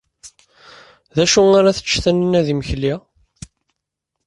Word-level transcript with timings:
D 1.15 1.17
acu 1.23 1.41
ara 1.59 1.75
tečč 1.77 1.91
Taninna 2.03 2.41
d 2.45 2.47
imekli? 2.53 2.93